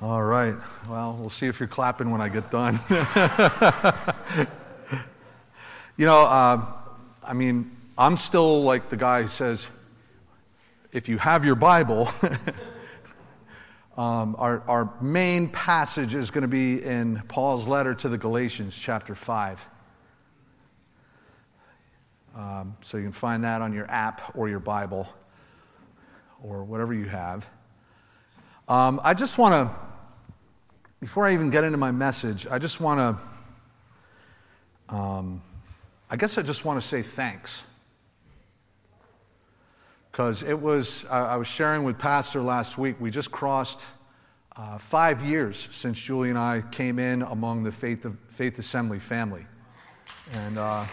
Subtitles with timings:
[0.00, 0.54] All right.
[0.88, 2.78] Well, we'll see if you're clapping when I get done.
[5.96, 6.64] you know, uh,
[7.24, 9.66] I mean, I'm still like the guy who says,
[10.92, 12.08] if you have your Bible,
[13.96, 18.78] um, our, our main passage is going to be in Paul's letter to the Galatians,
[18.78, 19.66] chapter 5.
[22.36, 25.08] Um, so you can find that on your app or your Bible
[26.40, 27.44] or whatever you have.
[28.68, 29.74] Um, I just want to,
[31.00, 33.18] before I even get into my message, I just want
[34.90, 35.40] to, um,
[36.10, 37.62] I guess I just want to say thanks.
[40.10, 43.80] Because it was, I, I, was sharing with Pastor last week, we just crossed
[44.54, 48.98] uh, five years since Julie and I came in among the Faith, of, Faith Assembly
[48.98, 49.46] family.
[50.34, 50.84] And, uh,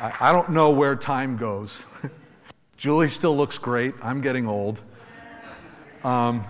[0.00, 1.80] I, I don't know where time goes.
[2.80, 3.92] Julie still looks great.
[4.00, 4.80] I'm getting old.
[6.02, 6.46] Um,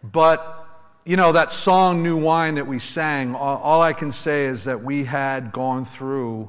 [0.00, 0.64] but,
[1.04, 4.62] you know, that song, New Wine, that we sang, all, all I can say is
[4.62, 6.48] that we had gone through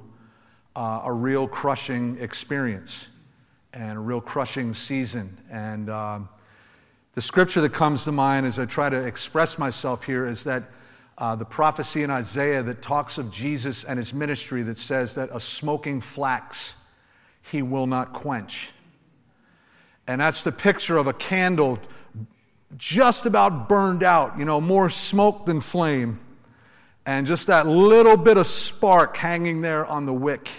[0.75, 3.08] uh, a real crushing experience
[3.73, 5.36] and a real crushing season.
[5.50, 6.30] And um,
[7.16, 10.61] the scripture that comes to mind as I try to express myself here is that
[11.17, 15.30] uh, the prophecy in Isaiah that talks of Jesus and his ministry that says that
[15.34, 16.75] a smoking flax
[17.41, 18.69] he will not quench.
[20.08, 21.80] And that's the picture of a candle
[22.77, 26.19] just about burned out, you know, more smoke than flame,
[27.05, 30.50] and just that little bit of spark hanging there on the wick.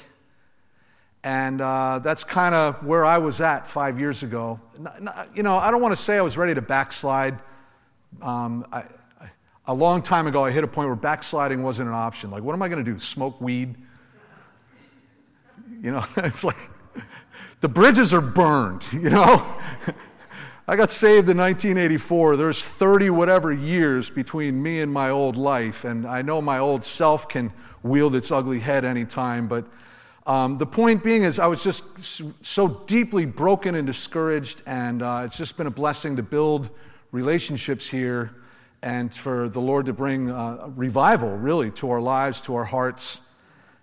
[1.22, 4.60] And uh, that's kind of where I was at five years ago.
[5.34, 7.38] You know, I don't want to say I was ready to backslide.
[8.22, 8.84] Um, I,
[9.66, 12.30] a long time ago, I hit a point where backsliding wasn't an option.
[12.30, 12.98] Like, what am I going to do?
[12.98, 13.74] Smoke weed?
[15.82, 16.56] You know, it's like
[17.60, 19.46] the bridges are burned, you know?
[20.66, 22.36] I got saved in 1984.
[22.36, 26.84] There's 30 whatever years between me and my old life, and I know my old
[26.84, 29.64] self can wield its ugly head anytime, but
[30.26, 31.82] um, the point being is, I was just
[32.44, 36.68] so deeply broken and discouraged, and uh, it's just been a blessing to build
[37.12, 38.34] relationships here
[38.82, 43.22] and for the Lord to bring uh, revival, really, to our lives, to our hearts.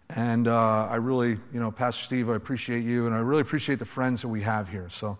[0.10, 3.80] And uh, I really, you know, Pastor Steve, I appreciate you, and I really appreciate
[3.80, 4.88] the friends that we have here.
[4.90, 5.18] So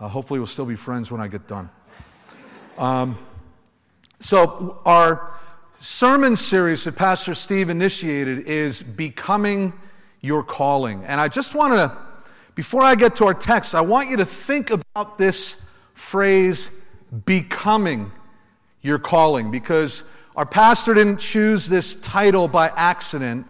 [0.00, 1.68] uh, hopefully we'll still be friends when I get done.
[2.78, 3.18] Um,
[4.20, 5.34] so, our
[5.80, 9.74] sermon series that Pastor Steve initiated is Becoming
[10.22, 11.04] Your Calling.
[11.04, 11.96] And I just want to,
[12.54, 15.56] before I get to our text, I want you to think about this
[15.92, 16.70] phrase,
[17.26, 18.10] becoming
[18.80, 20.02] your calling because
[20.36, 23.46] our pastor didn't choose this title by accident.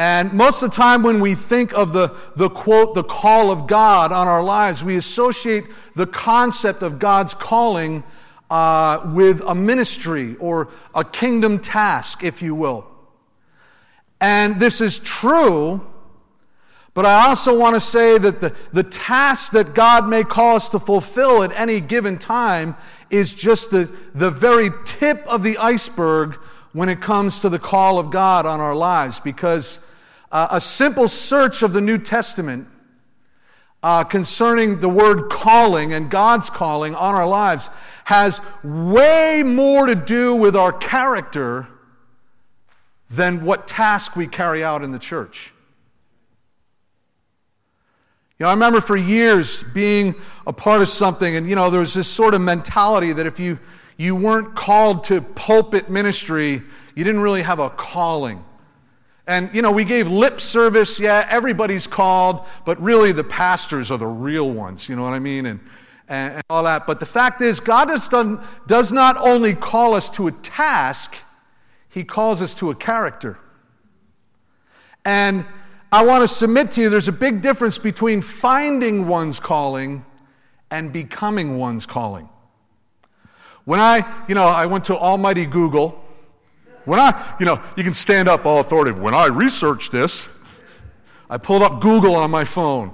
[0.00, 3.66] And most of the time, when we think of the, the quote, the call of
[3.66, 8.02] God on our lives, we associate the concept of God's calling
[8.48, 12.86] uh, with a ministry or a kingdom task, if you will.
[14.22, 15.86] And this is true,
[16.94, 20.70] but I also want to say that the, the task that God may call us
[20.70, 22.74] to fulfill at any given time
[23.10, 26.36] is just the, the very tip of the iceberg
[26.72, 29.78] when it comes to the call of God on our lives because
[30.30, 32.68] uh, a simple search of the New Testament
[33.82, 37.68] uh, concerning the word calling and God's calling on our lives
[38.04, 41.66] has way more to do with our character
[43.10, 45.52] than what task we carry out in the church.
[48.38, 50.14] You know, I remember for years being
[50.46, 53.38] a part of something, and you know, there was this sort of mentality that if
[53.38, 53.58] you
[53.96, 56.62] you weren't called to pulpit ministry,
[56.94, 58.42] you didn't really have a calling.
[59.30, 63.98] And you know, we gave lip service, yeah, everybody's called, but really the pastors are
[63.98, 65.46] the real ones, you know what I mean?
[65.46, 65.60] And
[66.10, 66.86] and, and all that.
[66.86, 71.16] But the fact is, God has done, does not only call us to a task,
[71.88, 73.38] He calls us to a character.
[75.04, 75.46] And
[75.92, 80.04] I want to submit to you there's a big difference between finding one's calling
[80.70, 82.28] and becoming one's calling.
[83.64, 86.04] When I, you know, I went to Almighty Google,
[86.84, 89.00] when I, you know, you can stand up all authoritative.
[89.00, 90.28] When I researched this,
[91.28, 92.92] I pulled up Google on my phone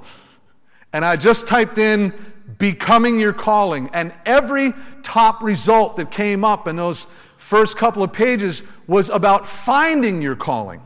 [0.93, 2.13] and I just typed in
[2.59, 4.73] becoming your calling, and every
[5.03, 7.07] top result that came up in those
[7.37, 10.81] first couple of pages was about finding your calling.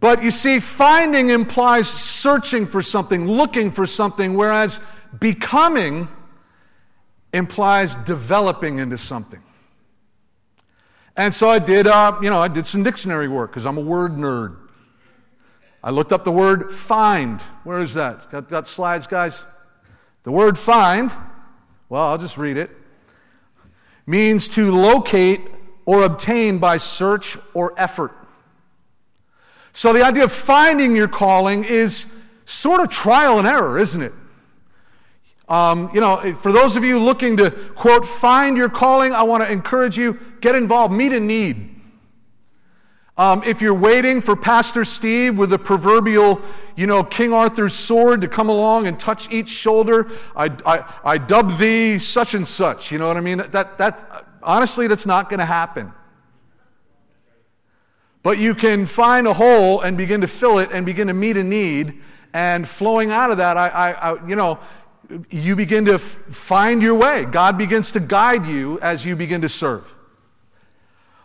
[0.00, 4.78] But you see, finding implies searching for something, looking for something, whereas
[5.18, 6.08] becoming
[7.32, 9.42] implies developing into something.
[11.18, 13.82] And so I did, uh, you know, I did some dictionary work because I'm a
[13.82, 14.56] word nerd.
[15.82, 17.40] I looked up the word find.
[17.64, 18.30] Where is that?
[18.30, 19.42] Got, got slides, guys?
[20.22, 21.10] The word find,
[21.88, 22.70] well, I'll just read it,
[24.06, 25.40] means to locate
[25.86, 28.12] or obtain by search or effort.
[29.72, 32.06] So the idea of finding your calling is
[32.46, 34.12] sort of trial and error, isn't it?
[35.48, 39.42] Um, you know, for those of you looking to, quote, find your calling, I want
[39.44, 41.76] to encourage you get involved, meet a need.
[43.16, 46.40] Um, if you're waiting for Pastor Steve with the proverbial,
[46.76, 51.18] you know, King Arthur's sword to come along and touch each shoulder, I, I, I
[51.18, 52.92] dub thee such and such.
[52.92, 53.38] You know what I mean?
[53.38, 55.92] That, that, honestly, that's not going to happen.
[58.22, 61.36] But you can find a hole and begin to fill it and begin to meet
[61.36, 62.00] a need.
[62.32, 64.60] And flowing out of that, I, I, I you know,
[65.30, 67.24] you begin to find your way.
[67.24, 69.94] God begins to guide you as you begin to serve.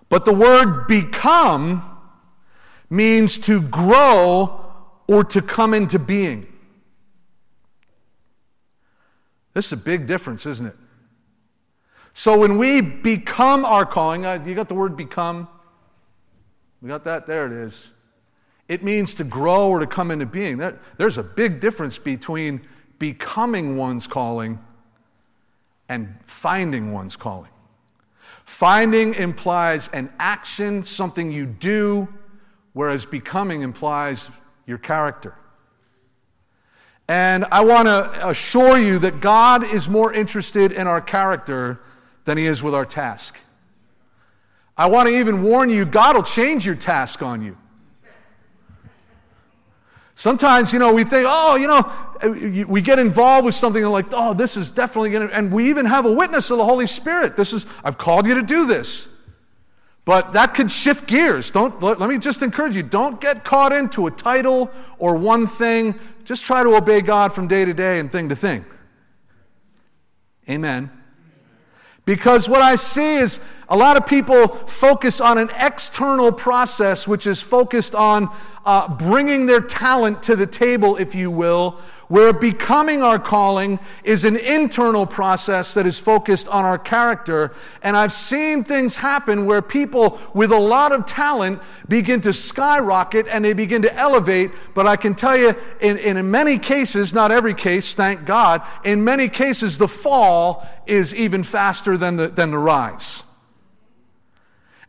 [0.10, 1.84] But the word become
[2.90, 4.72] means to grow
[5.08, 6.48] or to come into being.
[9.54, 10.76] This is a big difference, isn't it?
[12.14, 15.48] So when we become our calling, uh, you got the word become?
[16.82, 17.28] We got that?
[17.28, 17.88] There it is.
[18.68, 20.58] It means to grow or to come into being.
[20.98, 22.62] there's a big difference between
[23.04, 24.58] becoming one's calling
[25.90, 27.52] and finding one's calling.
[28.46, 32.08] Finding implies an action, something you do,
[32.72, 34.30] whereas becoming implies
[34.66, 35.36] your character.
[37.10, 41.82] And I want to assure you that God is more interested in our character
[42.24, 43.36] than he is with our task.
[44.78, 47.58] I want to even warn you, God will change your task on you.
[50.16, 53.92] Sometimes, you know, we think, oh, you know, eh, we get involved with something and
[53.92, 56.66] like, oh, this is definitely going to, and we even have a witness of the
[56.66, 57.36] Holy Spirit.
[57.36, 59.08] This is, I've called you to do this.
[60.06, 61.50] But that could shift gears.
[61.50, 64.70] Don't, let, let me just encourage you, don't get caught into a title
[65.00, 66.00] or one thing.
[66.26, 68.66] Just try to obey God from day to day and thing to thing.
[70.50, 70.92] Amen.
[72.06, 73.40] Because what I see is
[73.70, 78.30] a lot of people focus on an external process, which is focused on
[78.66, 81.80] uh, bringing their talent to the table, if you will,
[82.10, 87.54] where becoming our calling is an internal process that is focused on our character.
[87.82, 93.28] And I've seen things happen where people with a lot of talent begin to skyrocket
[93.28, 94.52] and they begin to elevate.
[94.74, 99.04] But I can tell you, in, in many cases, not every case, thank God, in
[99.04, 103.24] many cases, the fall is even faster than the, than the rise.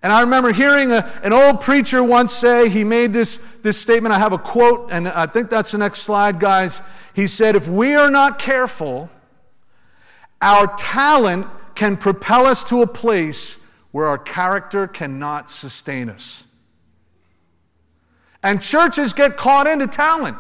[0.03, 4.15] And I remember hearing a, an old preacher once say, he made this, this statement.
[4.15, 6.83] I have a quote, and I think that's the next slide, guys.
[7.15, 9.09] He said, If we are not careful,
[10.43, 13.57] our talent can propel us to a place
[13.93, 16.45] where our character cannot sustain us.
[18.43, 20.37] And churches get caught into talent.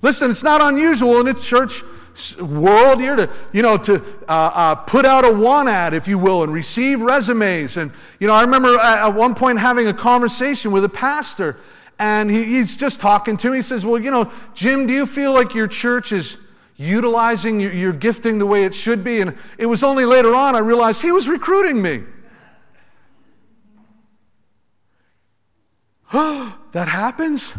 [0.00, 1.84] Listen, it's not unusual in a church
[2.40, 3.96] world here to, you know, to
[4.28, 7.76] uh, uh, put out a want ad, if you will, and receive resumes.
[7.76, 11.58] And, you know, I remember at one point having a conversation with a pastor,
[11.98, 13.56] and he, he's just talking to me.
[13.58, 16.36] He says, Well, you know, Jim, do you feel like your church is
[16.76, 19.20] utilizing your, your gifting the way it should be?
[19.20, 22.02] And it was only later on I realized he was recruiting me.
[26.12, 27.54] that happens?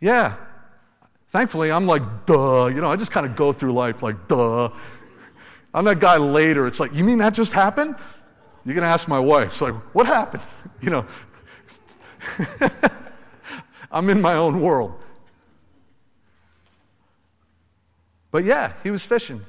[0.00, 0.36] Yeah,
[1.30, 2.66] Thankfully, I'm like, duh.
[2.66, 4.70] You know, I just kind of go through life like, duh.
[5.72, 6.66] I'm that guy later.
[6.66, 7.94] It's like, you mean that just happened?
[8.64, 9.52] You're going to ask my wife.
[9.52, 10.42] It's like, what happened?
[10.82, 11.06] You know,
[13.92, 14.94] I'm in my own world.
[18.30, 19.42] But yeah, he was fishing.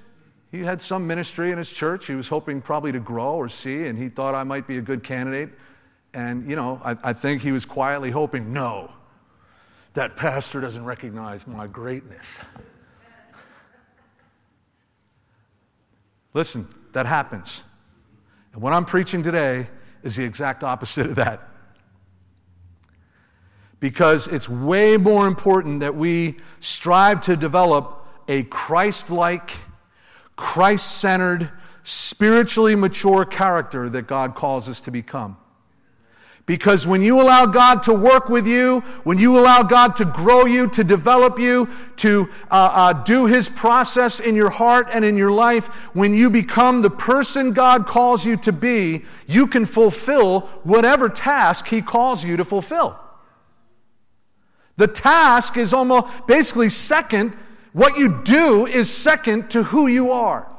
[0.51, 2.07] He had some ministry in his church.
[2.07, 4.81] He was hoping probably to grow or see, and he thought I might be a
[4.81, 5.51] good candidate.
[6.13, 8.91] And, you know, I, I think he was quietly hoping, no,
[9.93, 12.37] that pastor doesn't recognize my greatness.
[16.33, 17.63] Listen, that happens.
[18.53, 19.67] And what I'm preaching today
[20.03, 21.47] is the exact opposite of that.
[23.79, 29.51] Because it's way more important that we strive to develop a Christ like,
[30.35, 31.49] Christ centered,
[31.83, 35.37] spiritually mature character that God calls us to become.
[36.51, 40.45] Because when you allow God to work with you, when you allow God to grow
[40.45, 45.15] you, to develop you, to uh, uh, do His process in your heart and in
[45.15, 50.41] your life, when you become the person God calls you to be, you can fulfill
[50.63, 52.99] whatever task He calls you to fulfill.
[54.75, 57.31] The task is almost basically second.
[57.71, 60.51] What you do is second to who you are.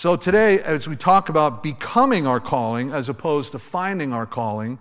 [0.00, 4.78] So, today, as we talk about becoming our calling as opposed to finding our calling,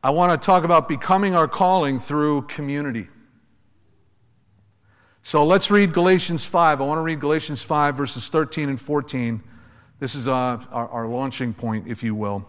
[0.00, 3.08] I want to talk about becoming our calling through community.
[5.24, 6.80] So let's read Galatians 5.
[6.80, 9.42] I want to read Galatians 5, verses 13 and 14.
[9.98, 12.46] This is uh, our, our launching point, if you will.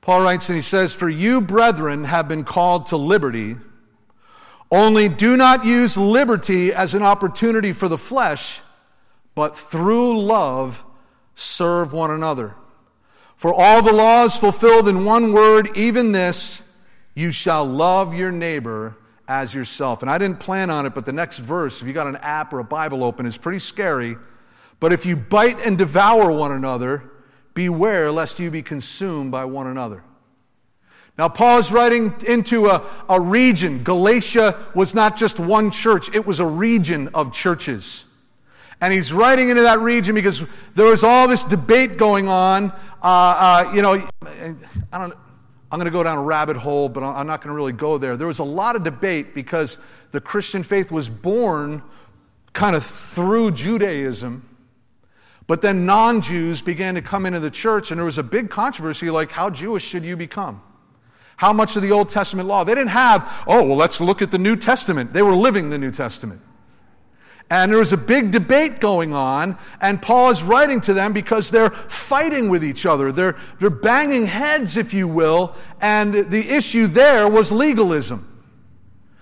[0.00, 3.54] Paul writes and he says, For you, brethren, have been called to liberty.
[4.70, 8.60] Only do not use liberty as an opportunity for the flesh,
[9.34, 10.84] but through love
[11.34, 12.54] serve one another.
[13.36, 16.60] For all the laws fulfilled in one word, even this,
[17.14, 18.96] you shall love your neighbor
[19.26, 20.02] as yourself.
[20.02, 22.52] And I didn't plan on it, but the next verse, if you got an app
[22.52, 24.16] or a Bible open, is pretty scary.
[24.80, 27.04] But if you bite and devour one another,
[27.54, 30.02] beware lest you be consumed by one another.
[31.18, 33.82] Now, Paul is writing into a, a region.
[33.82, 38.04] Galatia was not just one church, it was a region of churches.
[38.80, 40.44] And he's writing into that region because
[40.76, 42.70] there was all this debate going on.
[43.02, 43.04] Uh,
[43.66, 44.06] uh, you know,
[44.92, 45.14] I don't.
[45.70, 47.98] I'm going to go down a rabbit hole, but I'm not going to really go
[47.98, 48.16] there.
[48.16, 49.76] There was a lot of debate because
[50.12, 51.82] the Christian faith was born
[52.54, 54.48] kind of through Judaism,
[55.46, 58.48] but then non Jews began to come into the church, and there was a big
[58.48, 60.62] controversy like, how Jewish should you become?
[61.38, 62.64] How much of the Old Testament law?
[62.64, 65.12] They didn't have, oh, well, let's look at the New Testament.
[65.12, 66.40] They were living the New Testament.
[67.48, 71.52] And there was a big debate going on, and Paul is writing to them because
[71.52, 73.12] they're fighting with each other.
[73.12, 78.24] They're, they're banging heads, if you will, and the issue there was legalism.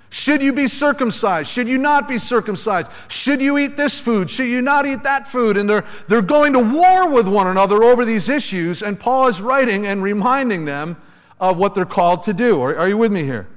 [0.09, 1.51] Should you be circumcised?
[1.51, 2.91] Should you not be circumcised?
[3.09, 4.31] Should you eat this food?
[4.31, 5.59] Should you not eat that food?
[5.59, 9.43] And they're, they're going to war with one another over these issues, and Paul is
[9.43, 10.97] writing and reminding them
[11.41, 12.61] of what they're called to do.
[12.63, 13.49] Are, are you with me here?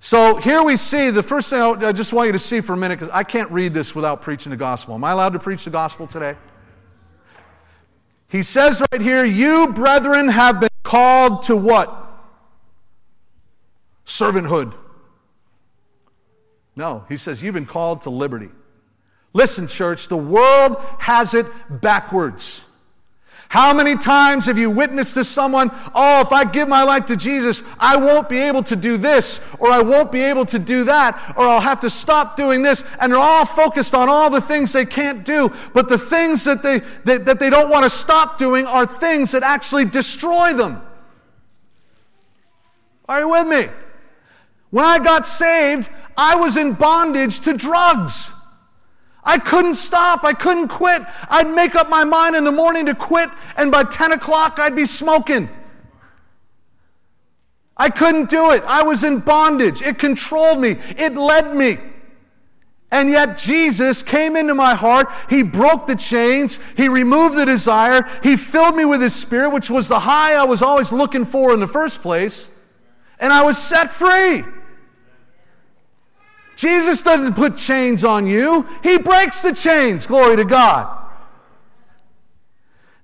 [0.00, 2.76] So here we see the first thing I just want you to see for a
[2.76, 4.94] minute because I can't read this without preaching the gospel.
[4.94, 6.36] Am I allowed to preach the gospel today?
[8.28, 11.94] He says right here, You, brethren, have been called to what?
[14.04, 14.74] Servanthood.
[16.74, 18.48] No, he says, You've been called to liberty.
[19.34, 22.64] Listen, church, the world has it backwards.
[23.52, 27.16] How many times have you witnessed to someone, oh, if I give my life to
[27.16, 30.84] Jesus, I won't be able to do this, or I won't be able to do
[30.84, 34.40] that, or I'll have to stop doing this, and they're all focused on all the
[34.40, 37.90] things they can't do, but the things that they, that, that they don't want to
[37.90, 40.80] stop doing are things that actually destroy them.
[43.06, 43.68] Are you with me?
[44.70, 48.32] When I got saved, I was in bondage to drugs.
[49.24, 50.24] I couldn't stop.
[50.24, 51.02] I couldn't quit.
[51.28, 54.74] I'd make up my mind in the morning to quit, and by 10 o'clock, I'd
[54.74, 55.48] be smoking.
[57.76, 58.62] I couldn't do it.
[58.66, 59.82] I was in bondage.
[59.82, 61.78] It controlled me, it led me.
[62.90, 65.08] And yet, Jesus came into my heart.
[65.30, 66.58] He broke the chains.
[66.76, 68.06] He removed the desire.
[68.22, 71.54] He filled me with His Spirit, which was the high I was always looking for
[71.54, 72.48] in the first place.
[73.18, 74.44] And I was set free.
[76.62, 80.06] Jesus doesn't put chains on you, He breaks the chains.
[80.06, 80.96] Glory to God.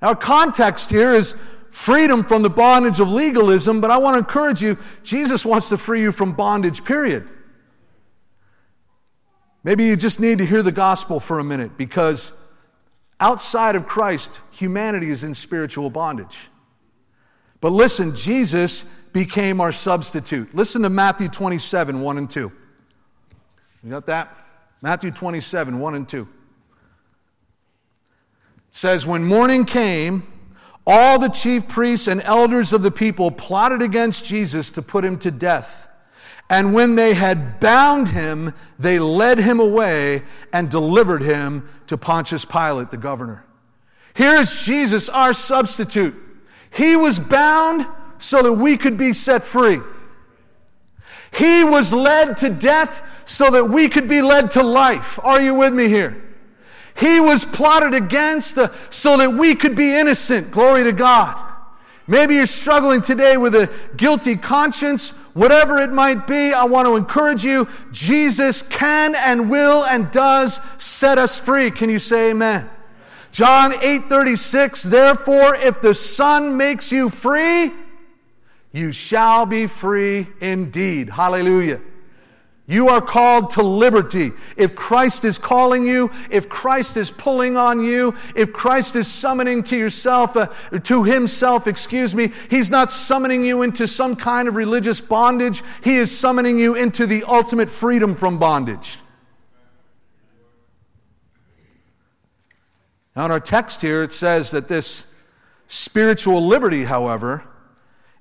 [0.01, 1.35] Our context here is
[1.73, 5.77] freedom from the bondage of legalism, but I want to encourage you Jesus wants to
[5.77, 7.27] free you from bondage, period.
[9.65, 12.31] Maybe you just need to hear the gospel for a minute because
[13.19, 16.49] outside of Christ, humanity is in spiritual bondage.
[17.61, 20.55] But listen, Jesus became our substitute.
[20.55, 22.53] Listen to Matthew 27 1 and 2.
[23.83, 24.37] You got that?
[24.83, 26.23] Matthew 27, 1 and 2.
[26.23, 26.29] It
[28.71, 30.27] says, When morning came,
[30.87, 35.19] all the chief priests and elders of the people plotted against Jesus to put him
[35.19, 35.89] to death.
[36.51, 42.45] And when they had bound him, they led him away and delivered him to Pontius
[42.45, 43.45] Pilate, the governor.
[44.15, 46.15] Here is Jesus, our substitute.
[46.71, 47.87] He was bound
[48.19, 49.81] so that we could be set free.
[51.39, 55.21] He was led to death so that we could be led to life.
[55.23, 56.21] Are you with me here?
[56.97, 58.59] He was plotted against
[58.91, 60.51] so that we could be innocent.
[60.51, 61.41] Glory to God.
[62.09, 66.53] Maybe you're struggling today with a guilty conscience, whatever it might be.
[66.53, 67.69] I want to encourage you.
[67.93, 71.71] Jesus can and will and does set us free.
[71.71, 72.69] Can you say amen?
[73.31, 77.73] John 8:36 Therefore if the Son makes you free
[78.73, 81.09] you shall be free indeed.
[81.11, 81.81] Hallelujah.
[82.67, 84.33] You are called to liberty.
[84.55, 89.63] If Christ is calling you, if Christ is pulling on you, if Christ is summoning
[89.65, 90.49] to yourself, uh,
[90.85, 95.63] to himself, excuse me, he's not summoning you into some kind of religious bondage.
[95.83, 98.99] He is summoning you into the ultimate freedom from bondage.
[103.17, 105.05] Now, in our text here, it says that this
[105.69, 107.45] Spiritual liberty, however,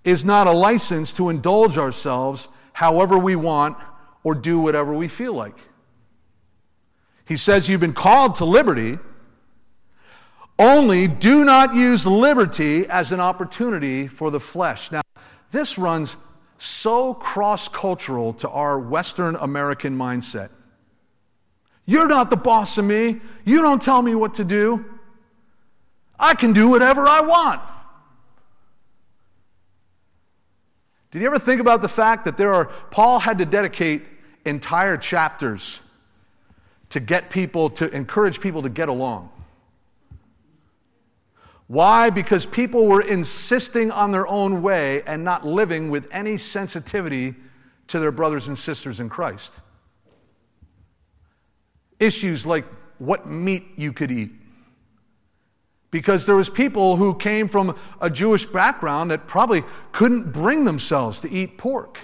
[0.03, 3.77] is not a license to indulge ourselves however we want
[4.23, 5.57] or do whatever we feel like.
[7.25, 8.99] He says you've been called to liberty,
[10.59, 14.91] only do not use liberty as an opportunity for the flesh.
[14.91, 15.01] Now,
[15.51, 16.15] this runs
[16.57, 20.49] so cross cultural to our Western American mindset.
[21.85, 23.21] You're not the boss of me.
[23.45, 24.85] You don't tell me what to do.
[26.19, 27.61] I can do whatever I want.
[31.17, 34.03] Did you ever think about the fact that there are, Paul had to dedicate
[34.45, 35.79] entire chapters
[36.89, 39.31] to get people, to encourage people to get along?
[41.65, 42.11] Why?
[42.11, 47.33] Because people were insisting on their own way and not living with any sensitivity
[47.87, 49.59] to their brothers and sisters in Christ.
[51.99, 52.65] Issues like
[52.99, 54.33] what meat you could eat.
[55.89, 59.63] Because there was people who came from a Jewish background that probably
[59.93, 61.97] couldn't bring themselves to eat pork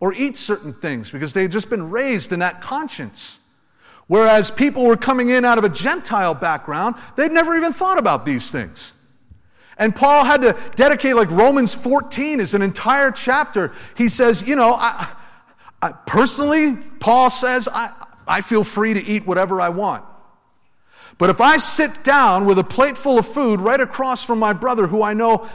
[0.00, 3.38] or eat certain things because they had just been raised in that conscience.
[4.06, 8.26] Whereas people were coming in out of a Gentile background, they'd never even thought about
[8.26, 8.92] these things.
[9.78, 13.72] And Paul had to dedicate, like Romans 14 is an entire chapter.
[13.96, 15.08] He says, you know, I,
[15.82, 17.92] I, personally, Paul says, I,
[18.26, 20.04] I feel free to eat whatever I want.
[21.18, 24.52] But if I sit down with a plate full of food right across from my
[24.52, 25.48] brother who I know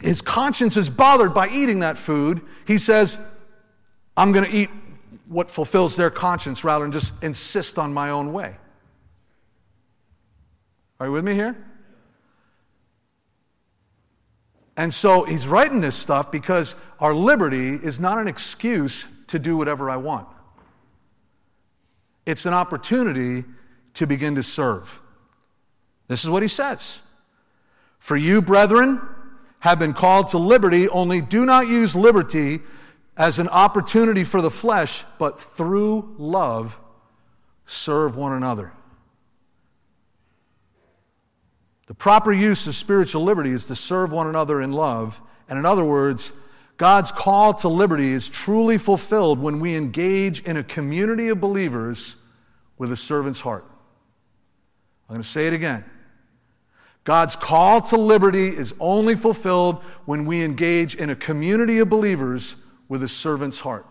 [0.00, 3.18] his conscience is bothered by eating that food, he says,
[4.16, 4.70] I'm going to eat
[5.26, 8.56] what fulfills their conscience rather than just insist on my own way.
[11.00, 11.56] Are you with me here?
[14.76, 19.56] And so he's writing this stuff because our liberty is not an excuse to do
[19.56, 20.28] whatever I want.
[22.26, 23.44] It's an opportunity
[23.94, 25.00] to begin to serve.
[26.08, 27.00] This is what he says
[27.98, 29.00] For you, brethren,
[29.60, 32.60] have been called to liberty, only do not use liberty
[33.16, 36.76] as an opportunity for the flesh, but through love
[37.64, 38.72] serve one another.
[41.86, 45.20] The proper use of spiritual liberty is to serve one another in love.
[45.48, 46.32] And in other words,
[46.76, 52.16] God's call to liberty is truly fulfilled when we engage in a community of believers
[52.78, 53.64] with a servant's heart.
[55.08, 55.84] I'm going to say it again.
[57.04, 62.56] God's call to liberty is only fulfilled when we engage in a community of believers
[62.88, 63.86] with a servant's heart.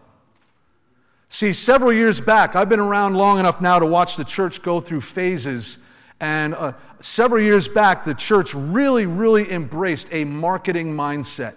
[1.29, 4.79] See, several years back, I've been around long enough now to watch the church go
[4.79, 5.77] through phases.
[6.19, 11.55] And uh, several years back, the church really, really embraced a marketing mindset.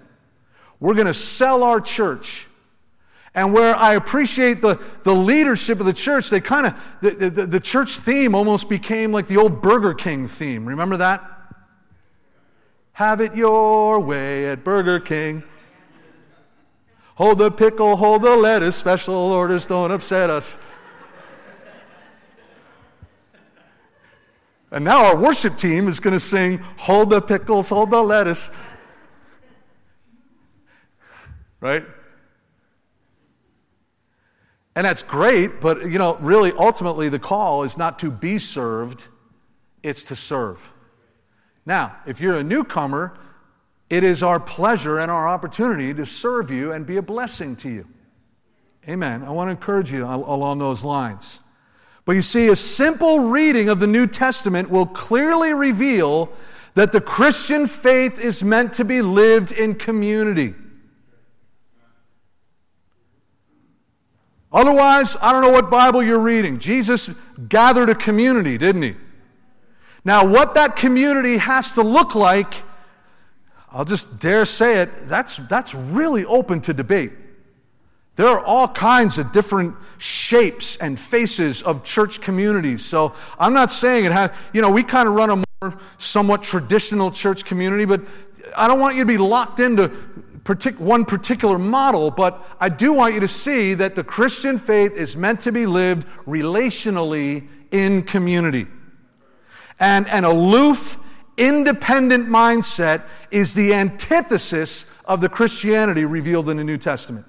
[0.81, 2.47] We're going to sell our church.
[3.37, 7.47] And where I appreciate the, the leadership of the church, they kind of, the, the,
[7.47, 10.65] the church theme almost became like the old Burger King theme.
[10.65, 11.23] Remember that?
[12.93, 15.43] Have it your way at Burger King.
[17.17, 20.57] Hold the pickle, hold the lettuce, special orders don't upset us.
[24.71, 28.51] And now our worship team is going to sing, Hold the pickles, hold the lettuce.
[31.61, 31.85] Right?
[34.77, 39.05] And that's great, but you know, really, ultimately, the call is not to be served,
[39.83, 40.61] it's to serve.
[41.65, 43.19] Now, if you're a newcomer,
[43.89, 47.71] it is our pleasure and our opportunity to serve you and be a blessing to
[47.71, 47.87] you.
[48.87, 49.25] Amen.
[49.25, 51.41] I want to encourage you along those lines.
[52.05, 56.31] But you see, a simple reading of the New Testament will clearly reveal
[56.75, 60.55] that the Christian faith is meant to be lived in community.
[64.53, 66.59] Otherwise, I don't know what Bible you're reading.
[66.59, 67.11] Jesus
[67.49, 68.97] gathered a community, didn't he?
[70.05, 72.63] Now, what that community has to look like
[73.77, 77.13] I'll just dare say it, that's, that's really open to debate.
[78.15, 82.83] There are all kinds of different shapes and faces of church communities.
[82.83, 86.43] So I'm not saying it has, you know, we kind of run a more somewhat
[86.43, 88.01] traditional church community, but
[88.57, 89.93] I don't want you to be locked into
[90.47, 94.93] partic- one particular model, but I do want you to see that the Christian faith
[94.93, 98.67] is meant to be lived relationally in community.
[99.79, 100.99] And an aloof,
[101.37, 107.27] independent mindset is the antithesis of the Christianity revealed in the New Testament.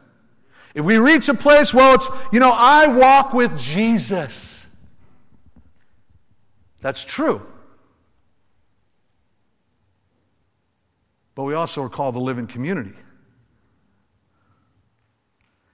[0.74, 4.66] If we reach a place, well, it's, you know, I walk with Jesus.
[6.82, 7.42] That's true.
[11.34, 12.94] But we also are called to live in community.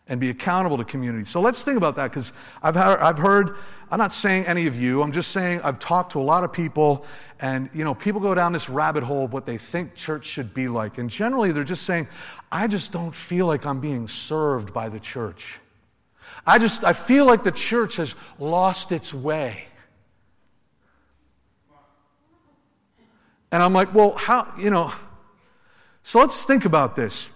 [0.08, 1.26] And be accountable to community.
[1.26, 3.56] So let's think about that because I've, I've heard,
[3.90, 6.52] I'm not saying any of you, I'm just saying I've talked to a lot of
[6.52, 7.06] people,
[7.40, 10.54] and you know, people go down this rabbit hole of what they think church should
[10.54, 10.98] be like.
[10.98, 12.08] And generally, they're just saying,
[12.52, 15.60] I just don't feel like I'm being served by the church.
[16.46, 19.66] I just, I feel like the church has lost its way.
[23.52, 24.92] And I'm like, well, how, you know,
[26.02, 27.30] so let's think about this.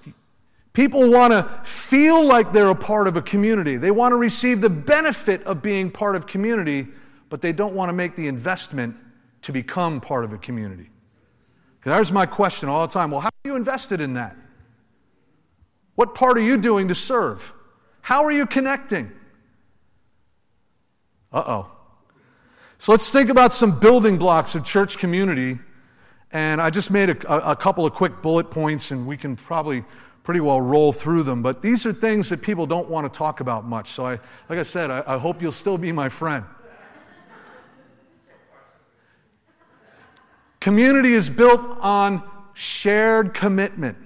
[0.77, 3.77] People want to feel like they're a part of a community.
[3.77, 6.87] They want to receive the benefit of being part of community,
[7.29, 8.95] but they don't want to make the investment
[9.41, 10.91] to become part of a community.
[11.83, 13.09] There's my question all the time.
[13.09, 14.35] Well, how are you invested in that?
[15.95, 17.51] What part are you doing to serve?
[18.01, 19.11] How are you connecting?
[21.33, 21.71] Uh oh.
[22.77, 25.57] So let's think about some building blocks of church community.
[26.31, 29.83] And I just made a, a couple of quick bullet points, and we can probably
[30.27, 31.41] pretty well roll through them.
[31.41, 33.91] But these are things that people don't want to talk about much.
[33.91, 36.43] So, I, like I said, I, I hope you'll still be my friend.
[40.59, 42.21] Community is built on
[42.53, 43.97] shared commitment.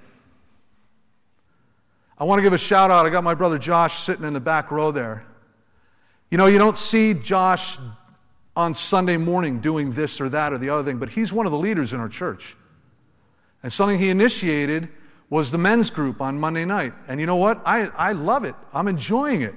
[2.19, 3.07] I want to give a shout out.
[3.07, 5.25] I got my brother Josh sitting in the back row there.
[6.29, 7.79] You know, you don't see Josh
[8.55, 11.51] on Sunday morning doing this or that or the other thing, but he's one of
[11.51, 12.55] the leaders in our church.
[13.63, 14.87] And something he initiated
[15.31, 16.93] was the men's group on Monday night.
[17.07, 17.61] And you know what?
[17.65, 18.53] I, I love it.
[18.73, 19.55] I'm enjoying it.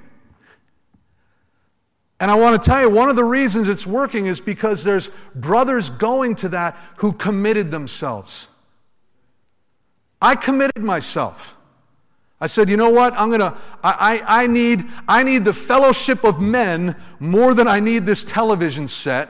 [2.21, 5.11] And I want to tell you, one of the reasons it's working is because there's
[5.35, 8.47] brothers going to that who committed themselves.
[10.23, 11.57] I committed myself.
[12.41, 13.13] I said, you know what?
[13.15, 17.81] I'm gonna, I, I, I, need, I need the fellowship of men more than I
[17.81, 19.29] need this television set.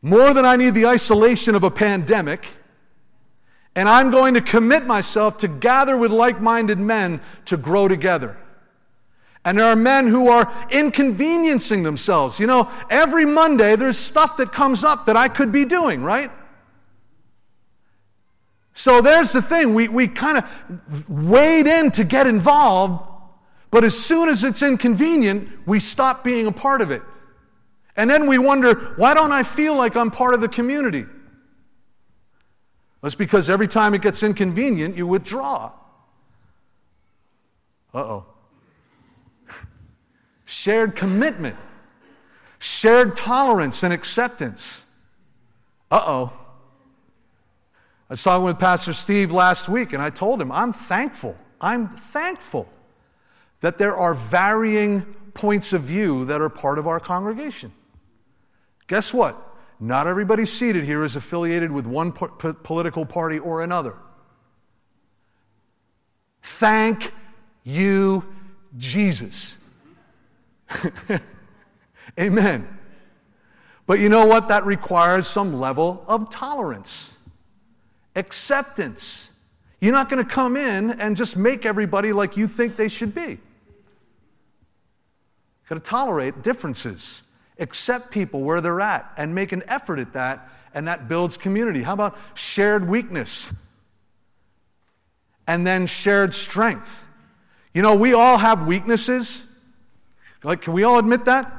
[0.00, 2.46] More than I need the isolation of a pandemic
[3.76, 8.38] and I'm going to commit myself to gather with like minded men to grow together.
[9.44, 12.40] And there are men who are inconveniencing themselves.
[12.40, 16.32] You know, every Monday there's stuff that comes up that I could be doing, right?
[18.72, 19.74] So there's the thing.
[19.74, 23.04] We, we kind of wade in to get involved,
[23.70, 27.02] but as soon as it's inconvenient, we stop being a part of it.
[27.94, 31.04] And then we wonder, why don't I feel like I'm part of the community?
[33.06, 35.70] That's because every time it gets inconvenient, you withdraw.
[37.94, 38.26] Uh oh.
[40.44, 41.54] Shared commitment,
[42.58, 44.82] shared tolerance and acceptance.
[45.88, 46.32] Uh oh.
[48.10, 51.36] I was talking with Pastor Steve last week, and I told him, I'm thankful.
[51.60, 52.68] I'm thankful
[53.60, 57.70] that there are varying points of view that are part of our congregation.
[58.88, 59.55] Guess what?
[59.78, 63.94] Not everybody seated here is affiliated with one po- political party or another.
[66.42, 67.12] Thank
[67.62, 68.24] you,
[68.78, 69.58] Jesus.
[72.18, 72.66] Amen.
[73.86, 74.48] But you know what?
[74.48, 77.14] That requires some level of tolerance,
[78.14, 79.30] acceptance.
[79.80, 83.14] You're not going to come in and just make everybody like you think they should
[83.14, 83.38] be.
[85.60, 87.22] You've got to tolerate differences
[87.58, 91.82] accept people where they're at and make an effort at that, and that builds community.
[91.82, 93.50] How about shared weakness?
[95.46, 97.04] And then shared strength.
[97.72, 99.44] You know, we all have weaknesses.
[100.42, 101.52] Like, can we all admit that?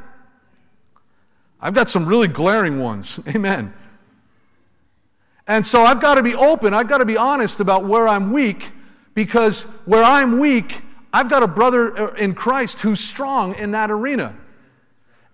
[1.59, 3.19] I've got some really glaring ones.
[3.27, 3.73] Amen.
[5.47, 6.73] And so I've got to be open.
[6.73, 8.71] I've got to be honest about where I'm weak
[9.13, 10.81] because where I'm weak,
[11.13, 14.35] I've got a brother uh, in Christ who's strong in that arena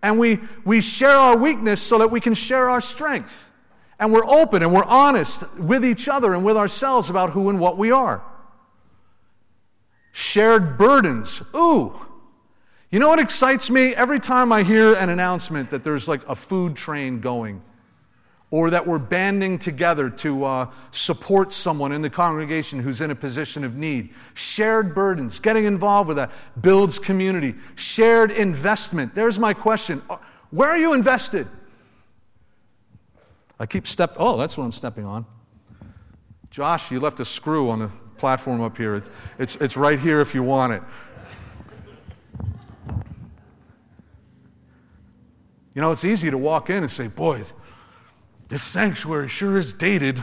[0.03, 3.49] and we, we share our weakness so that we can share our strength.
[3.97, 7.57] And we're open and we're honest with each other and with ourselves about who and
[7.57, 8.21] what we are.
[10.11, 11.41] Shared burdens.
[11.55, 11.99] Ooh.
[12.91, 13.95] You know what excites me?
[13.95, 17.61] Every time I hear an announcement that there's like a food train going
[18.53, 23.15] or that we're banding together to uh, support someone in the congregation who's in a
[23.15, 24.13] position of need.
[24.35, 26.29] Shared burdens, getting involved with that
[26.61, 27.55] builds community.
[27.73, 29.15] Shared investment.
[29.15, 30.17] There's my question uh,
[30.51, 31.47] Where are you invested?
[33.59, 34.13] I keep step.
[34.17, 35.25] Oh, that's what I'm stepping on.
[36.51, 38.97] Josh, you left a screw on the platform up here.
[38.97, 40.83] It's, it's, it's right here if you want it.
[45.73, 47.45] You know, it's easy to walk in and say, boy,
[48.49, 50.21] this sanctuary sure is dated.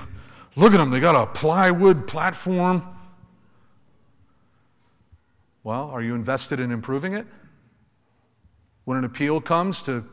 [0.57, 2.87] Look at them, they got a plywood platform.
[5.63, 7.27] Well, are you invested in improving it?
[8.85, 10.05] When an appeal comes to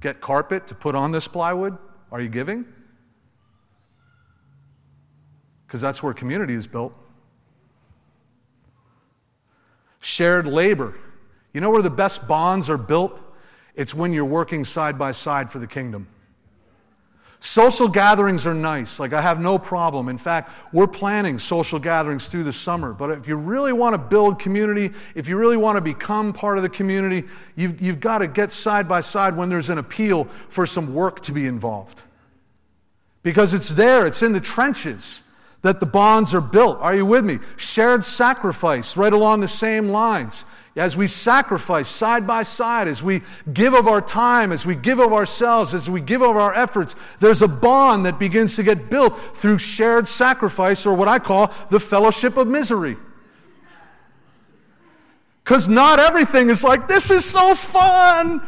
[0.00, 1.78] get carpet to put on this plywood,
[2.10, 2.64] are you giving?
[5.66, 6.92] Because that's where community is built.
[10.06, 10.94] shared labor.
[11.52, 13.18] You know where the best bonds are built?
[13.74, 16.06] It's when you're working side by side for the kingdom.
[17.40, 18.98] Social gatherings are nice.
[18.98, 20.08] Like, I have no problem.
[20.08, 22.92] In fact, we're planning social gatherings through the summer.
[22.92, 26.56] But if you really want to build community, if you really want to become part
[26.56, 30.24] of the community, you've, you've got to get side by side when there's an appeal
[30.48, 32.02] for some work to be involved.
[33.22, 35.22] Because it's there, it's in the trenches
[35.62, 36.78] that the bonds are built.
[36.80, 37.38] Are you with me?
[37.56, 40.44] Shared sacrifice, right along the same lines
[40.76, 44.98] as we sacrifice side by side, as we give of our time, as we give
[44.98, 48.90] of ourselves, as we give of our efforts, there's a bond that begins to get
[48.90, 52.98] built through shared sacrifice, or what I call the fellowship of misery.
[55.42, 58.42] Because not everything is like, this is so fun.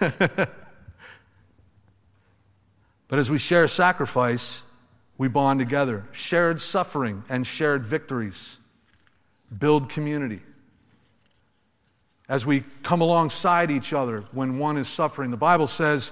[0.00, 0.48] but
[3.10, 4.62] as we share sacrifice,
[5.22, 6.04] we bond together.
[6.10, 8.56] Shared suffering and shared victories
[9.56, 10.40] build community.
[12.28, 15.30] As we come alongside each other when one is suffering.
[15.30, 16.10] The Bible says,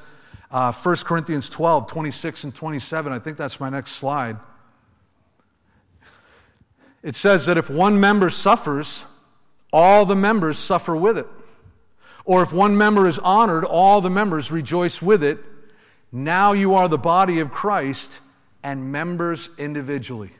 [0.53, 4.37] uh, 1 Corinthians 12, 26 and 27, I think that's my next slide.
[7.03, 9.05] It says that if one member suffers,
[9.73, 11.27] all the members suffer with it.
[12.25, 15.41] Or if one member is honored, all the members rejoice with it.
[16.13, 18.21] Now you are the body of Christ
[18.63, 20.31] and members individually.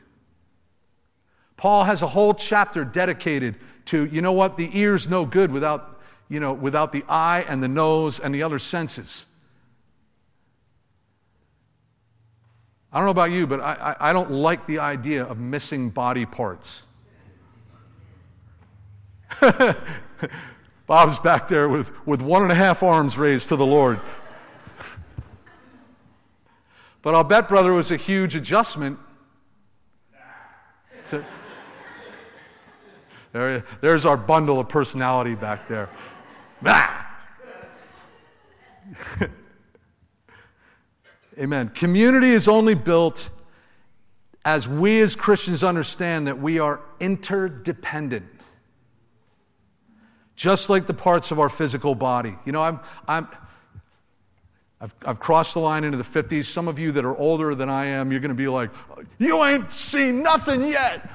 [1.57, 3.55] Paul has a whole chapter dedicated
[3.85, 7.61] to, you know what, the ear's no good without, you know, without the eye and
[7.61, 9.25] the nose and the other senses.
[12.91, 15.89] I don't know about you, but I, I, I don't like the idea of missing
[15.89, 16.83] body parts.
[20.87, 23.99] Bob's back there with, with one and a half arms raised to the Lord.
[27.01, 28.99] But I'll bet, brother, it was a huge adjustment.
[31.07, 31.25] To,
[33.33, 35.89] there, there's our bundle of personality back there.
[41.39, 41.69] Amen.
[41.69, 43.29] Community is only built
[44.45, 48.25] as we as Christians understand that we are interdependent.
[50.35, 52.35] Just like the parts of our physical body.
[52.45, 53.27] You know, I'm, I'm,
[54.81, 56.45] I've, I've crossed the line into the 50s.
[56.45, 58.71] Some of you that are older than I am, you're going to be like,
[59.19, 61.07] You ain't seen nothing yet.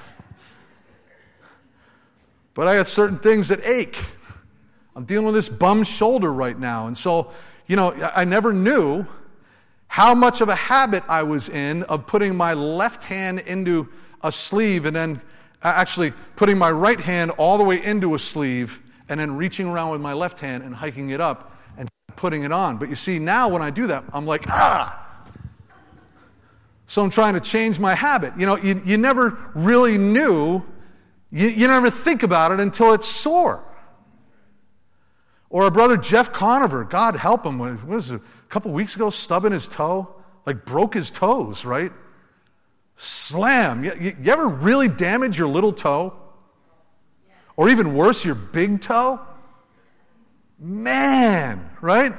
[2.54, 3.98] But I got certain things that ache.
[4.94, 6.86] I'm dealing with this bum shoulder right now.
[6.86, 7.32] And so,
[7.66, 9.04] you know, I never knew
[9.88, 13.88] how much of a habit I was in of putting my left hand into
[14.22, 15.20] a sleeve and then
[15.62, 19.66] uh, actually putting my right hand all the way into a sleeve and then reaching
[19.66, 21.55] around with my left hand and hiking it up
[22.16, 22.78] putting it on.
[22.78, 25.02] But you see, now when I do that, I'm like, ah!
[26.86, 28.32] So I'm trying to change my habit.
[28.38, 30.62] You know, you, you never really knew,
[31.30, 33.62] you, you never think about it until it's sore.
[35.50, 39.10] Or our brother Jeff Conover, God help him, what was it, a couple weeks ago,
[39.10, 40.14] stubbing his toe?
[40.44, 41.92] Like broke his toes, right?
[42.96, 43.84] Slam.
[43.84, 46.14] You, you, you ever really damage your little toe?
[47.56, 49.20] Or even worse, your big toe?
[50.58, 52.14] Man, right?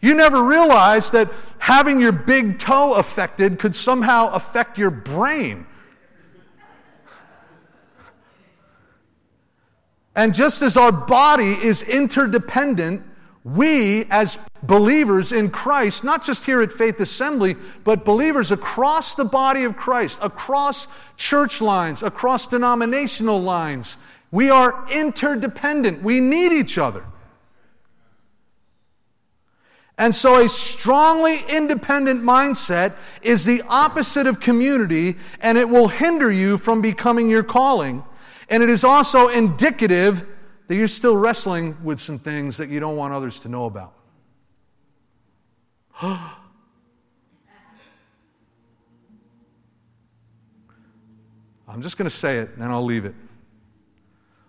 [0.00, 5.66] You never realized that having your big toe affected could somehow affect your brain.
[10.14, 13.02] And just as our body is interdependent,
[13.44, 19.24] we as believers in Christ, not just here at Faith Assembly, but believers across the
[19.24, 23.96] body of Christ, across church lines, across denominational lines,
[24.30, 26.02] we are interdependent.
[26.02, 27.04] We need each other.
[29.98, 36.30] And so, a strongly independent mindset is the opposite of community, and it will hinder
[36.30, 38.04] you from becoming your calling.
[38.48, 40.24] And it is also indicative
[40.68, 43.92] that you're still wrestling with some things that you don't want others to know about.
[51.68, 53.16] I'm just going to say it, and then I'll leave it.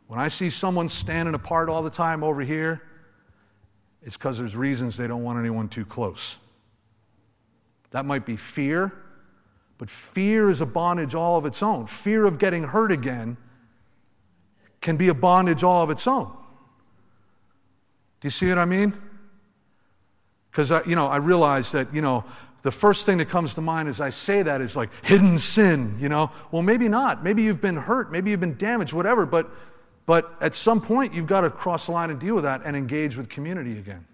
[0.05, 2.83] When I see someone standing apart all the time over here,
[4.01, 6.37] it's because there's reasons they don't want anyone too close.
[7.91, 8.93] That might be fear,
[9.77, 11.87] but fear is a bondage all of its own.
[11.87, 13.37] Fear of getting hurt again
[14.81, 16.27] can be a bondage all of its own.
[18.21, 18.93] Do you see what I mean?
[20.51, 22.25] Because, you know, I realize that, you know,
[22.61, 25.97] the first thing that comes to mind as I say that is like hidden sin,
[25.99, 26.31] you know?
[26.51, 27.23] Well, maybe not.
[27.23, 28.11] Maybe you've been hurt.
[28.11, 29.25] Maybe you've been damaged, whatever.
[29.25, 29.49] But
[30.09, 32.75] but at some point, you've got to cross the line and deal with that and
[32.75, 34.07] engage with community again.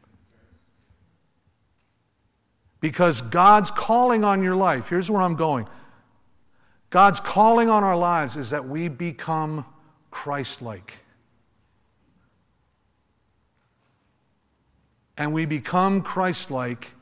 [2.82, 5.70] Because God's calling on your life, here's where I'm going
[6.90, 9.66] God's calling on our lives is that we become
[10.12, 10.96] Christ like.
[15.16, 16.94] And we become Christ like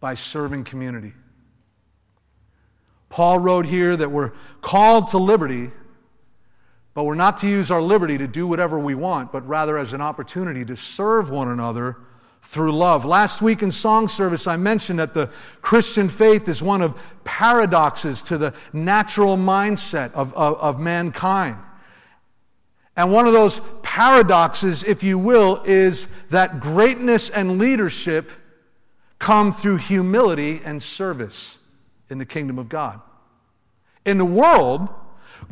[0.00, 1.12] by serving community.
[3.10, 5.70] Paul wrote here that we're called to liberty,
[6.94, 9.92] but we're not to use our liberty to do whatever we want, but rather as
[9.92, 11.96] an opportunity to serve one another
[12.42, 13.04] through love.
[13.04, 15.30] Last week in song service, I mentioned that the
[15.62, 21.56] Christian faith is one of paradoxes to the natural mindset of, of, of mankind.
[22.94, 28.30] And one of those paradoxes, if you will, is that greatness and leadership
[29.18, 31.56] come through humility and service
[32.10, 33.00] in the kingdom of God.
[34.04, 34.88] In the world,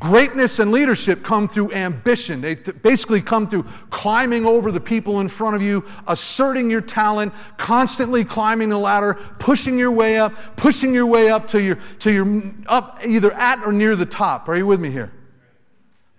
[0.00, 2.40] Greatness and leadership come through ambition.
[2.40, 6.80] They th- basically come through climbing over the people in front of you, asserting your
[6.80, 11.78] talent, constantly climbing the ladder, pushing your way up, pushing your way up till you're,
[11.98, 14.48] till you're up either at or near the top.
[14.48, 15.12] Are you with me here?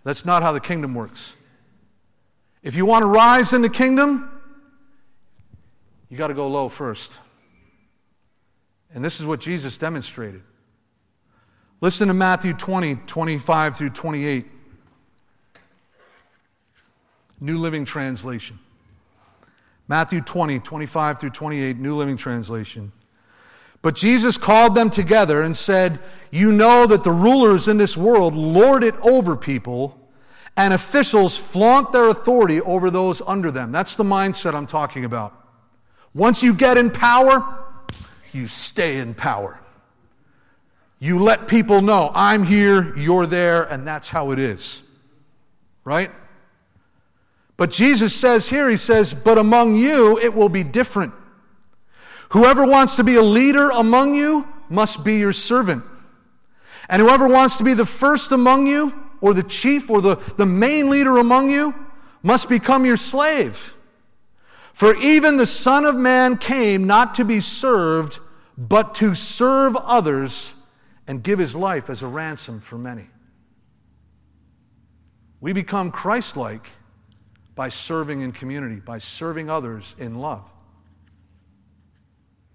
[0.03, 1.33] That's not how the kingdom works.
[2.61, 4.29] If you want to rise in the kingdom,
[6.07, 7.17] you got to go low first.
[8.93, 10.43] And this is what Jesus demonstrated.
[11.81, 14.45] Listen to Matthew 20, 25 through 28.
[17.39, 18.59] New Living Translation.
[19.87, 22.91] Matthew 20, 25 through 28, New Living Translation.
[23.81, 25.97] But Jesus called them together and said,
[26.29, 29.97] You know that the rulers in this world lord it over people,
[30.55, 33.71] and officials flaunt their authority over those under them.
[33.71, 35.33] That's the mindset I'm talking about.
[36.13, 37.65] Once you get in power,
[38.33, 39.60] you stay in power.
[41.03, 44.83] You let people know, I'm here, you're there, and that's how it is.
[45.83, 46.11] Right?
[47.57, 51.15] But Jesus says here, He says, But among you it will be different.
[52.29, 55.83] Whoever wants to be a leader among you must be your servant.
[56.87, 60.45] And whoever wants to be the first among you, or the chief, or the, the
[60.45, 61.73] main leader among you,
[62.21, 63.73] must become your slave.
[64.71, 68.19] For even the Son of Man came not to be served,
[68.55, 70.53] but to serve others
[71.11, 73.05] and give his life as a ransom for many.
[75.41, 76.65] We become Christ like
[77.53, 80.49] by serving in community, by serving others in love.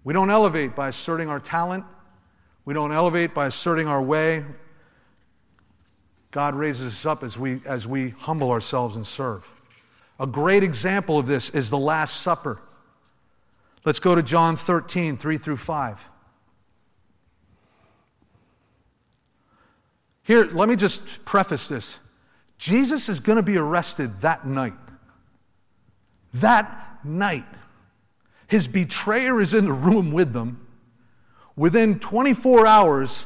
[0.05, 1.85] We don't elevate by asserting our talent,
[2.65, 4.43] we don't elevate by asserting our way.
[6.31, 9.47] God raises us up as we, as we humble ourselves and serve.
[10.19, 12.59] A great example of this is the Last Supper.
[13.85, 16.01] Let's go to John 13, 3 through 5.
[20.27, 21.99] Here, let me just preface this
[22.59, 24.75] Jesus is going to be arrested that night.
[26.35, 27.47] That night.
[28.49, 30.67] His betrayer is in the room with them.
[31.57, 33.25] Within 24 hours,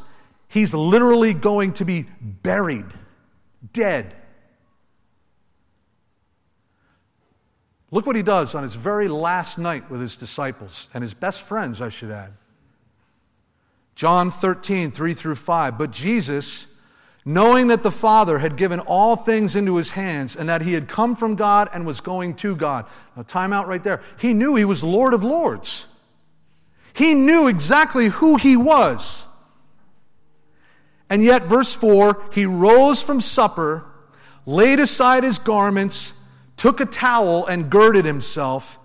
[0.48, 2.86] he's literally going to be buried,
[3.72, 4.14] dead.
[7.90, 11.42] Look what he does on his very last night with his disciples and his best
[11.42, 12.34] friends, I should add.
[13.94, 15.76] John 13, 3 through 5.
[15.76, 16.66] But Jesus,
[17.24, 20.88] knowing that the Father had given all things into his hands and that he had
[20.88, 22.86] come from God and was going to God.
[23.16, 24.02] Now, time out right there.
[24.18, 25.86] He knew he was Lord of Lords,
[26.92, 29.26] he knew exactly who he was.
[31.08, 33.84] And yet, verse 4 he rose from supper,
[34.46, 36.12] laid aside his garments,
[36.56, 38.78] took a towel, and girded himself.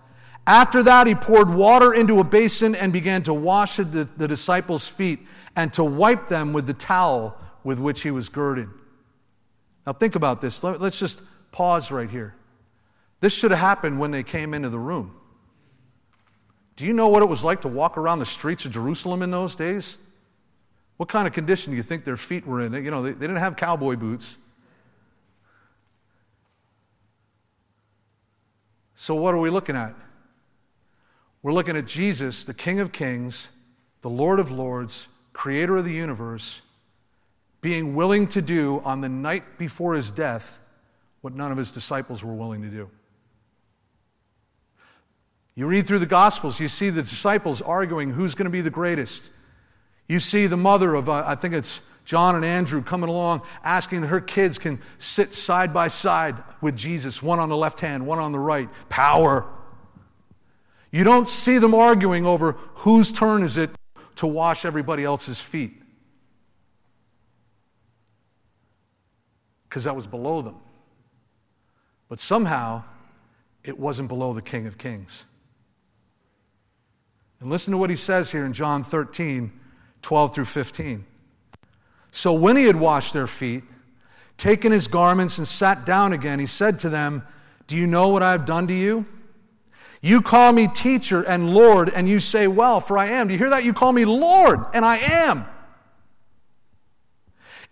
[0.48, 4.88] After that, he poured water into a basin and began to wash the, the disciples'
[4.88, 5.20] feet
[5.56, 8.70] and to wipe them with the towel with which he was girded.
[9.86, 10.64] Now, think about this.
[10.64, 11.20] Let's just
[11.52, 12.36] pause right here.
[13.20, 15.16] This should have happened when they came into the room.
[16.76, 19.32] Do you know what it was like to walk around the streets of Jerusalem in
[19.32, 19.98] those days?
[20.98, 22.74] What kind of condition do you think their feet were in?
[22.74, 24.38] You know, they, they didn't have cowboy boots.
[28.96, 29.94] So, what are we looking at?
[31.42, 33.50] We're looking at Jesus, the King of Kings,
[34.02, 36.62] the Lord of Lords, creator of the universe,
[37.66, 40.56] being willing to do on the night before his death
[41.22, 42.88] what none of his disciples were willing to do.
[45.56, 48.70] You read through the Gospels, you see the disciples arguing who's going to be the
[48.70, 49.32] greatest.
[50.08, 54.02] You see the mother of, uh, I think it's John and Andrew, coming along asking
[54.02, 58.06] that her kids can sit side by side with Jesus, one on the left hand,
[58.06, 58.70] one on the right.
[58.90, 59.44] Power.
[60.92, 63.72] You don't see them arguing over whose turn is it
[64.18, 65.82] to wash everybody else's feet.
[69.76, 70.56] Because that was below them.
[72.08, 72.84] But somehow,
[73.62, 75.26] it wasn't below the King of Kings.
[77.42, 79.52] And listen to what he says here in John 13,
[80.02, 81.06] 12 through 15.
[82.12, 83.64] So when he had washed their feet,
[84.38, 87.28] taken his garments, and sat down again, he said to them,
[87.68, 89.06] Do you know what I have done to you?
[90.02, 93.28] You call me teacher and Lord, and you say, Well, for I am.
[93.28, 93.66] Do you hear that?
[93.66, 95.46] You call me Lord, and I am.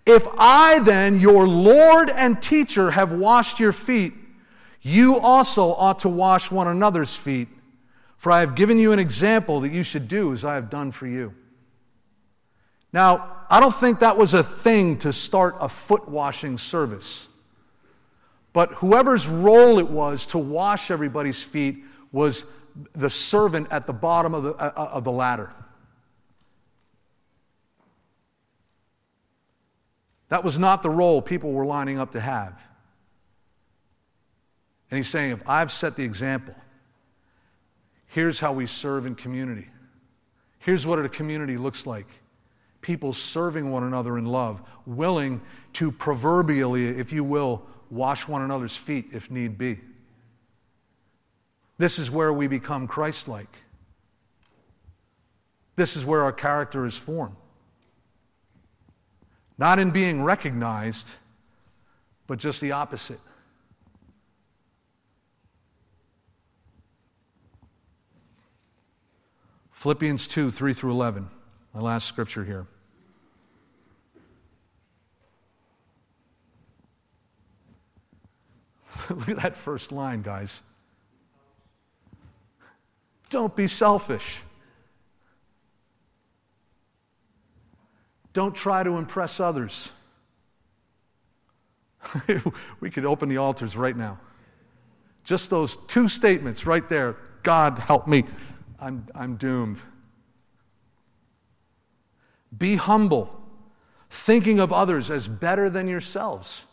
[0.06, 4.14] If I then, your Lord and teacher, have washed your feet,
[4.82, 7.48] you also ought to wash one another's feet.
[8.18, 10.92] For I have given you an example that you should do as I have done
[10.92, 11.34] for you.
[12.92, 17.28] Now, I don't think that was a thing to start a foot washing service.
[18.52, 22.46] But whoever's role it was to wash everybody's feet was
[22.94, 25.52] the servant at the bottom of the, uh, uh of the ladder.
[30.34, 32.60] That was not the role people were lining up to have.
[34.90, 36.56] And he's saying, if I've set the example,
[38.08, 39.68] here's how we serve in community.
[40.58, 42.08] Here's what a community looks like
[42.82, 45.40] people serving one another in love, willing
[45.74, 47.62] to proverbially, if you will,
[47.92, 49.82] wash one another's feet if need be.
[51.78, 53.56] This is where we become Christ like.
[55.76, 57.36] This is where our character is formed.
[59.58, 61.12] Not in being recognized,
[62.28, 63.20] but just the opposite.
[69.72, 71.30] Philippians 2 3 through 11,
[71.74, 72.68] my last scripture here.
[79.10, 80.62] Look at that first line, guys.
[83.30, 84.40] Don't be selfish.
[88.34, 89.92] Don't try to impress others.
[92.80, 94.20] we could open the altars right now.
[95.24, 98.24] Just those two statements right there God help me.
[98.80, 99.80] I'm, I'm doomed.
[102.58, 103.34] Be humble,
[104.10, 106.66] thinking of others as better than yourselves.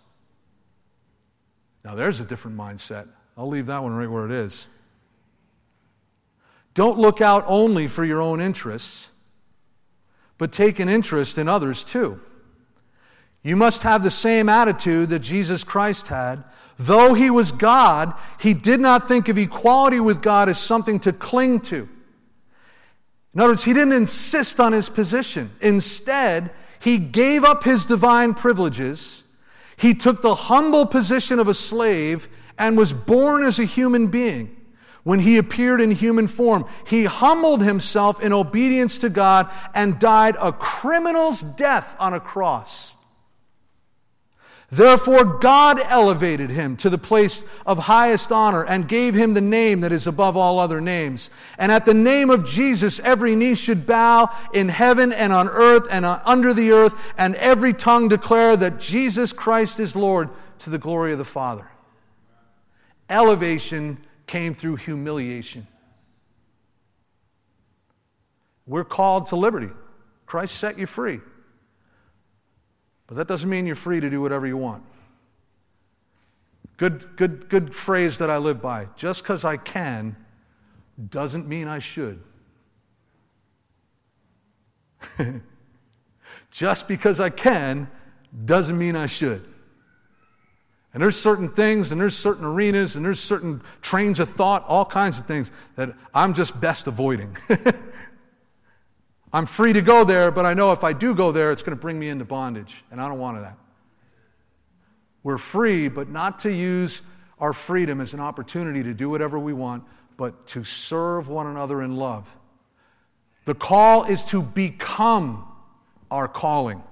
[1.85, 3.09] Now, there's a different mindset.
[3.37, 4.67] I'll leave that one right where it is.
[6.75, 9.09] Don't look out only for your own interests,
[10.41, 12.21] but take an interest in others too.
[13.43, 16.43] You must have the same attitude that Jesus Christ had.
[16.79, 21.13] Though he was God, he did not think of equality with God as something to
[21.13, 21.89] cling to.
[23.35, 25.53] In other words, he didn't insist on his position.
[25.61, 29.23] Instead, he gave up his divine privileges
[29.81, 32.29] he took the humble position of a slave
[32.59, 34.55] and was born as a human being.
[35.03, 40.37] When he appeared in human form, he humbled himself in obedience to God and died
[40.39, 42.93] a criminal's death on a cross.
[44.73, 49.81] Therefore, God elevated him to the place of highest honor and gave him the name
[49.81, 51.29] that is above all other names.
[51.59, 55.89] And at the name of Jesus, every knee should bow in heaven and on earth
[55.91, 60.29] and uh, under the earth, and every tongue declare that Jesus Christ is Lord
[60.61, 61.69] to the glory of the Father.
[63.09, 63.99] Elevation
[64.31, 65.67] came through humiliation.
[68.65, 69.71] We're called to liberty.
[70.25, 71.19] Christ set you free.
[73.09, 74.85] But that doesn't mean you're free to do whatever you want.
[76.77, 78.87] Good, good, good phrase that I live by.
[78.95, 80.15] Just because I can
[81.11, 82.23] doesn't mean I should.
[86.53, 87.91] Just because I can
[88.45, 89.45] doesn't mean I should.
[90.93, 94.85] And there's certain things, and there's certain arenas, and there's certain trains of thought, all
[94.85, 97.37] kinds of things that I'm just best avoiding.
[99.33, 101.77] I'm free to go there, but I know if I do go there, it's going
[101.77, 103.57] to bring me into bondage, and I don't want that.
[105.23, 107.03] We're free, but not to use
[107.39, 109.85] our freedom as an opportunity to do whatever we want,
[110.17, 112.29] but to serve one another in love.
[113.45, 115.47] The call is to become
[116.11, 116.83] our calling.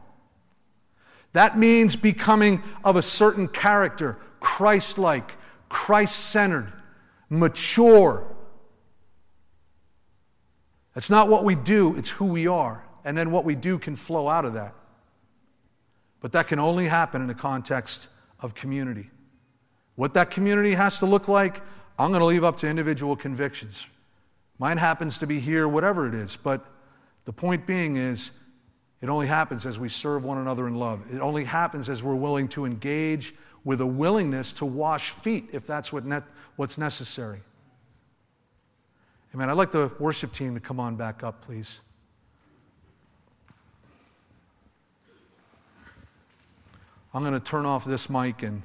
[1.39, 5.37] That means becoming of a certain character, Christ like,
[5.69, 6.73] Christ centered,
[7.31, 8.27] mature,
[10.97, 12.85] it's not what we do, it's who we are.
[13.05, 14.75] And then what we do can flow out of that.
[16.21, 18.09] But that can only happen in the context
[18.41, 19.09] of community.
[19.95, 21.63] What that community has to look like,
[22.01, 23.87] I'm going to leave up to individual convictions.
[24.59, 26.35] Mine happens to be here, whatever it is.
[26.35, 26.67] But
[27.27, 28.33] the point being is,
[29.01, 31.03] it only happens as we serve one another in love.
[31.13, 33.35] It only happens as we're willing to engage
[33.65, 36.23] with a willingness to wash feet if that's what ne-
[36.57, 37.41] what's necessary.
[39.35, 39.51] Amen.
[39.51, 41.81] I'd like the worship team to come on back up, please.
[47.15, 48.63] I'm going to turn off this mic and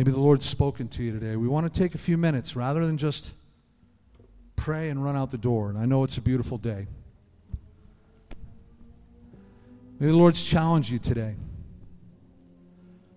[0.00, 1.36] Maybe the Lord's spoken to you today.
[1.36, 3.34] We want to take a few minutes rather than just
[4.56, 5.68] pray and run out the door.
[5.68, 6.86] And I know it's a beautiful day.
[9.98, 11.34] Maybe the Lord's challenged you today.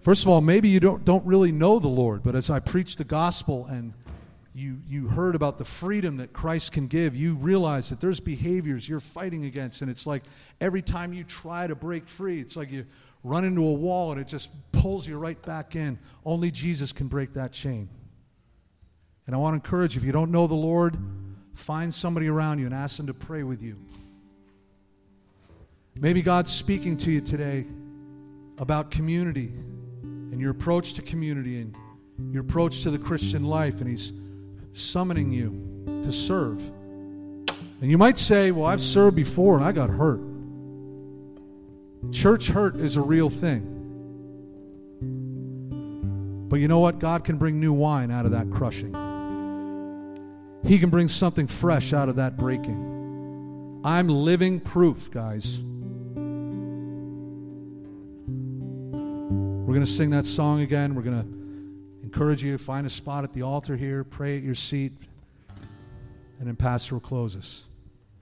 [0.02, 2.98] First of all, maybe you don't, don't really know the Lord, but as I preach
[2.98, 3.94] the gospel and
[4.54, 8.90] you, you heard about the freedom that Christ can give, you realize that there's behaviors
[8.90, 9.82] you're fighting against.
[9.82, 10.24] And it's like
[10.60, 12.86] every time you try to break free, it's like you
[13.24, 15.98] run into a wall and it just pulls you right back in.
[16.26, 17.90] Only Jesus can break that chain.
[19.26, 20.98] And I want to encourage you if you don't know the Lord,
[21.54, 23.78] find somebody around you and ask them to pray with you.
[25.96, 27.66] Maybe God's speaking to you today
[28.58, 29.54] about community
[30.04, 31.76] and your approach to community and
[32.34, 34.12] your approach to the Christian life, and He's
[34.74, 36.60] summoning you to serve.
[36.60, 40.33] And you might say, Well, I've served before and I got hurt.
[42.12, 43.70] Church hurt is a real thing.
[46.50, 47.00] But you know what?
[47.00, 48.94] God can bring new wine out of that crushing.
[50.64, 53.82] He can bring something fresh out of that breaking.
[53.84, 55.60] I'm living proof, guys.
[59.74, 60.94] We're going to sing that song again.
[60.94, 61.28] We're going to
[62.04, 64.94] encourage you to find a spot at the altar here, pray at your seat,
[66.40, 67.64] and then Pastor will close us.